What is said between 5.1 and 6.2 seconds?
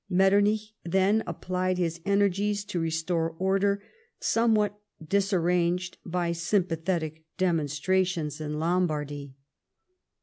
arranged